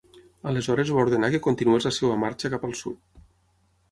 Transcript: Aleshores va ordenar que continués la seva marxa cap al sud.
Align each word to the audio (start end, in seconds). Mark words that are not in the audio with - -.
Aleshores 0.51 0.91
va 0.95 1.03
ordenar 1.07 1.29
que 1.35 1.41
continués 1.49 1.87
la 1.87 1.93
seva 1.97 2.17
marxa 2.23 2.53
cap 2.53 2.65
al 2.69 2.75
sud. 2.83 3.23